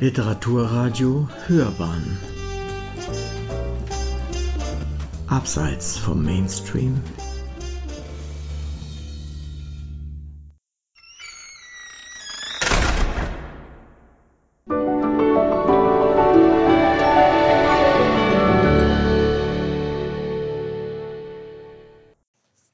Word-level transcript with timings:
Literaturradio 0.00 1.28
Hörbahn. 1.46 2.16
Abseits 5.26 5.98
vom 5.98 6.24
Mainstream. 6.24 7.02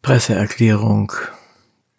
Presseerklärung 0.00 1.10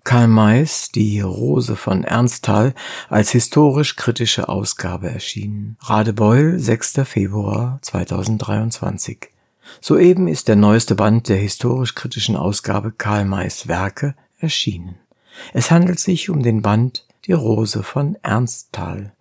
Karl 0.07 0.29
Mays, 0.29 0.89
die 0.89 1.19
Rose 1.19 1.75
von 1.75 2.05
Ernsthal, 2.05 2.73
als 3.09 3.31
historisch-kritische 3.31 4.47
Ausgabe 4.47 5.11
erschienen. 5.11 5.75
Radebeul, 5.81 6.59
6. 6.59 7.01
Februar 7.03 7.79
2023. 7.81 9.27
Soeben 9.81 10.29
ist 10.29 10.47
der 10.47 10.55
neueste 10.55 10.95
Band 10.95 11.27
der 11.27 11.35
historisch-kritischen 11.35 12.37
Ausgabe 12.37 12.93
Karl 12.93 13.25
Mays 13.25 13.67
Werke 13.67 14.15
erschienen. 14.39 14.95
Es 15.51 15.71
handelt 15.71 15.99
sich 15.99 16.29
um 16.29 16.41
den 16.41 16.61
Band 16.61 17.05
Die 17.25 17.33
Rose 17.33 17.83
von 17.83 18.15
Ernsthal, 18.23 19.11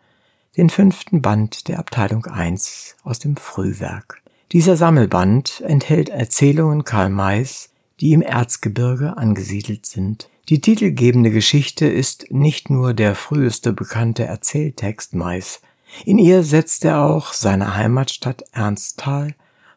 den 0.57 0.71
fünften 0.71 1.21
Band 1.21 1.66
der 1.66 1.80
Abteilung 1.80 2.27
1 2.27 2.95
aus 3.03 3.19
dem 3.19 3.37
Frühwerk. 3.37 4.23
Dieser 4.53 4.77
Sammelband 4.77 5.65
enthält 5.66 6.11
Erzählungen 6.11 6.85
Karl 6.85 7.11
Mays, 7.11 7.71
die 8.01 8.13
im 8.13 8.23
Erzgebirge 8.23 9.17
angesiedelt 9.17 9.87
sind. 9.87 10.29
Die 10.49 10.61
titelgebende 10.61 11.31
Geschichte 11.31 11.87
ist 11.87 12.31
nicht 12.31 12.71
nur 12.71 12.95
der 12.95 13.15
früheste 13.15 13.73
bekannte 13.73 14.25
Erzähltext 14.25 15.15
Mais. 15.15 15.61
In 16.05 16.19
ihr 16.19 16.43
setzt 16.43 16.85
er 16.85 17.03
auch 17.03 17.33
seine 17.33 17.75
Heimatstadt 17.75 18.45
Ernsthal, 18.53 19.35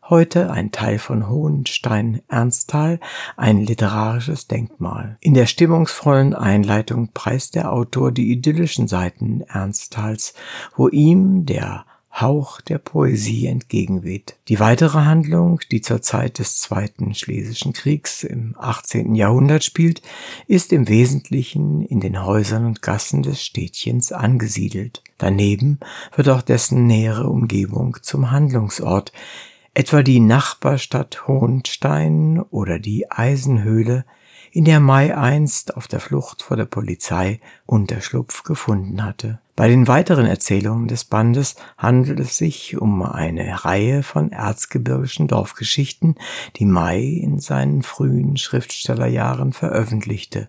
heute 0.10 0.52
ein 0.52 0.72
Teil 0.72 1.00
von 1.00 1.30
Hohenstein-Ernsthal, 1.30 3.00
ein 3.38 3.64
literarisches 3.64 4.48
Denkmal. 4.48 5.18
In 5.22 5.34
der 5.34 5.46
stimmungsvollen 5.46 6.34
Einleitung 6.34 7.10
preist 7.14 7.56
der 7.56 7.72
Autor 7.72 8.12
die 8.12 8.32
idyllischen 8.32 8.88
Seiten 8.88 9.42
Ernsthals, 9.42 10.34
wo 10.76 10.88
ihm 10.88 11.46
der 11.46 11.86
Hauch 12.22 12.62
der 12.62 12.78
Poesie 12.78 13.48
entgegenweht. 13.48 14.38
Die 14.48 14.60
weitere 14.60 15.00
Handlung, 15.00 15.60
die 15.72 15.82
zur 15.82 16.02
Zeit 16.02 16.40
des 16.40 16.58
Zweiten 16.58 17.14
Schlesischen 17.16 17.74
Kriegs 17.74 18.24
im 18.24 18.56
18. 18.58 19.16
Jahrhundert 19.16 19.64
spielt, 19.64 20.02
ist 20.48 20.74
im 20.74 20.88
Wesentlichen 20.88 21.82
in 21.82 22.00
den 22.00 22.26
Häusern 22.26 22.66
und 22.66 22.82
Gassen 22.82 23.24
des 23.24 23.44
Städtchens 23.44 24.12
angesiedelt. 24.12 25.04
Daneben 25.18 25.80
wird 26.16 26.30
auch 26.30 26.42
dessen 26.42 26.88
nähere 26.88 27.28
Umgebung 27.28 27.98
zum 28.02 28.32
Handlungsort, 28.32 29.12
etwa 29.74 30.04
die 30.04 30.20
Nachbarstadt 30.20 31.28
Hohenstein 31.28 32.42
oder 32.42 32.80
die 32.80 33.10
Eisenhöhle, 33.10 34.06
in 34.52 34.66
der 34.66 34.80
Mai 34.80 35.16
einst 35.16 35.78
auf 35.78 35.88
der 35.88 36.00
Flucht 36.00 36.42
vor 36.42 36.58
der 36.58 36.66
Polizei 36.66 37.40
Unterschlupf 37.66 38.44
gefunden 38.44 39.04
hatte. 39.04 39.40
Bei 39.60 39.68
den 39.68 39.90
weiteren 39.90 40.26
Erzählungen 40.26 40.88
des 40.88 41.04
Bandes 41.04 41.58
handelt 41.78 42.22
es 42.22 42.38
sich 42.38 42.78
um 42.78 43.02
eine 43.04 43.66
Reihe 43.66 44.04
von 44.04 44.32
erzgebirgischen 44.32 45.28
Dorfgeschichten, 45.28 46.16
die 46.56 46.64
May 46.64 47.18
in 47.18 47.42
seinen 47.42 47.84
frühen 47.84 48.38
Schriftstellerjahren 48.38 49.52
veröffentlichte, 49.52 50.48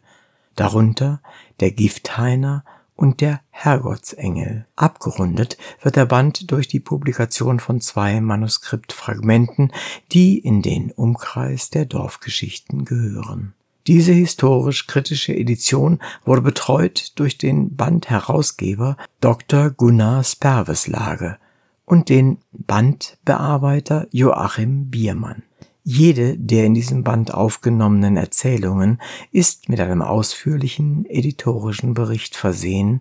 darunter 0.55 1.21
der 1.59 1.73
Gifthainer 1.73 2.65
und 2.95 3.21
der 3.21 3.41
Herrgottsengel. 3.51 4.69
Abgerundet 4.77 5.59
wird 5.83 5.97
der 5.97 6.07
Band 6.07 6.53
durch 6.53 6.69
die 6.69 6.79
Publikation 6.79 7.59
von 7.59 7.81
zwei 7.81 8.21
Manuskriptfragmenten, 8.21 9.73
die 10.13 10.39
in 10.39 10.63
den 10.63 10.93
Umkreis 10.93 11.69
der 11.69 11.85
Dorfgeschichten 11.85 12.85
gehören. 12.85 13.55
Diese 13.87 14.13
historisch-kritische 14.13 15.35
Edition 15.35 16.01
wurde 16.25 16.43
betreut 16.43 17.13
durch 17.17 17.39
den 17.39 17.77
Bandherausgeber 17.77 18.97
Dr. 19.21 19.71
Gunnar 19.71 20.23
Sperveslage 20.23 21.39
und 21.87 22.09
den 22.09 22.39
Bandbearbeiter 22.53 24.07
Joachim 24.13 24.91
Biermann. 24.91 25.43
Jede 25.83 26.37
der 26.37 26.67
in 26.67 26.75
diesem 26.75 27.05
Band 27.05 27.33
aufgenommenen 27.33 28.17
Erzählungen 28.19 29.01
ist 29.33 29.71
mit 29.71 29.81
einem 29.81 30.03
ausführlichen 30.03 31.07
editorischen 31.07 31.95
Bericht 31.95 32.37
versehen, 32.37 33.01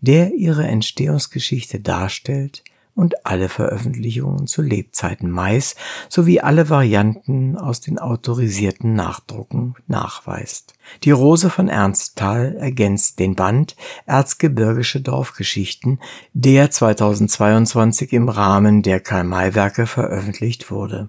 der 0.00 0.32
ihre 0.32 0.66
Entstehungsgeschichte 0.66 1.80
darstellt 1.80 2.64
und 2.94 3.26
alle 3.26 3.48
Veröffentlichungen 3.48 4.46
zu 4.46 4.62
Lebzeiten 4.62 5.30
Mais 5.30 5.74
sowie 6.08 6.40
alle 6.40 6.70
Varianten 6.70 7.56
aus 7.56 7.80
den 7.80 7.98
autorisierten 7.98 8.94
Nachdrucken 8.94 9.74
nachweist. 9.86 10.74
Die 11.02 11.10
Rose 11.10 11.50
von 11.50 11.68
Ernsthal 11.68 12.56
ergänzt 12.56 13.18
den 13.18 13.34
Band 13.34 13.76
Erzgebirgische 14.06 15.00
Dorfgeschichten, 15.00 16.00
der 16.32 16.70
2022 16.70 18.12
im 18.12 18.28
Rahmen 18.28 18.82
der 18.82 19.00
Karl-May-Werke 19.00 19.86
veröffentlicht 19.86 20.70
wurde. 20.70 21.08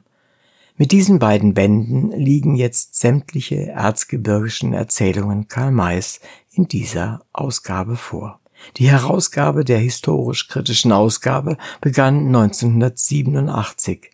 Mit 0.77 0.91
diesen 0.91 1.19
beiden 1.19 1.53
Bänden 1.53 2.11
liegen 2.11 2.55
jetzt 2.55 2.99
sämtliche 2.99 3.67
erzgebirgischen 3.67 4.73
Erzählungen 4.73 5.47
Karl 5.47 5.71
Mays 5.71 6.19
in 6.51 6.67
dieser 6.67 7.21
Ausgabe 7.31 7.95
vor. 7.95 8.41
Die 8.77 8.89
Herausgabe 8.89 9.63
der 9.63 9.79
historisch-kritischen 9.79 10.91
Ausgabe 10.91 11.57
begann 11.81 12.27
1987. 12.27 14.11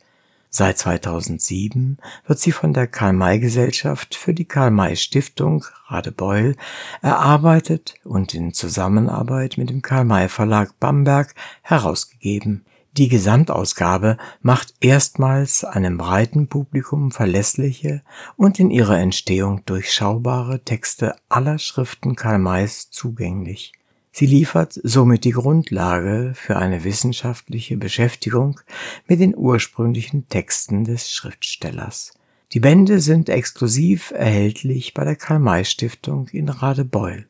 Seit 0.54 0.78
2007 0.80 1.98
wird 2.28 2.40
sie 2.40 2.52
von 2.52 2.74
der 2.74 2.86
Karl-May-Gesellschaft 2.86 4.16
für 4.16 4.34
die 4.34 4.44
Karl-May-Stiftung 4.44 5.64
Radebeul 5.88 6.58
erarbeitet 7.02 7.96
und 8.04 8.34
in 8.34 8.54
Zusammenarbeit 8.54 9.58
mit 9.58 9.70
dem 9.70 9.82
Karl-May-Verlag 9.82 10.78
Bamberg 10.80 11.36
herausgegeben. 11.62 12.66
Die 12.98 13.08
Gesamtausgabe 13.08 14.18
macht 14.42 14.74
erstmals 14.82 15.64
einem 15.64 15.98
breiten 15.98 16.48
Publikum 16.48 17.12
verlässliche 17.12 18.02
und 18.36 18.60
in 18.60 18.70
ihrer 18.70 19.00
Entstehung 19.00 19.64
durchschaubare 19.64 20.66
Texte 20.66 21.16
aller 21.30 21.60
Schriften 21.60 22.18
Karl 22.18 22.40
Mays 22.40 22.92
zugänglich. 22.92 23.72
Sie 24.12 24.26
liefert 24.26 24.80
somit 24.84 25.24
die 25.24 25.32
Grundlage 25.32 26.34
für 26.36 26.58
eine 26.58 26.84
wissenschaftliche 26.84 27.78
Beschäftigung 27.78 28.60
mit 29.08 29.20
den 29.20 29.36
ursprünglichen 29.36 30.28
Texten 30.28 30.84
des 30.84 31.12
Schriftstellers. 31.12 32.14
Die 32.52 32.60
Bände 32.60 33.00
sind 33.00 33.30
exklusiv 33.30 34.12
erhältlich 34.12 34.94
bei 34.94 35.06
der 35.06 35.16
Karl-May-Stiftung 35.16 36.28
in 36.28 36.50
Radebeul. 36.50 37.30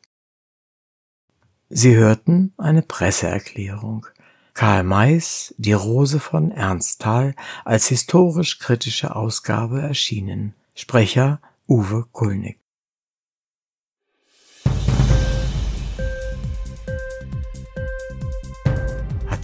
Sie 1.68 1.94
hörten 1.94 2.52
eine 2.58 2.82
Presseerklärung. 2.82 4.06
Karl 4.52 4.82
Mays 4.82 5.54
Die 5.56 5.72
Rose 5.72 6.20
von 6.20 6.50
Ernsthal 6.50 7.34
als 7.64 7.86
historisch-kritische 7.86 9.16
Ausgabe 9.16 9.80
erschienen. 9.80 10.54
Sprecher 10.74 11.40
Uwe 11.66 12.04
Kulnig. 12.12 12.61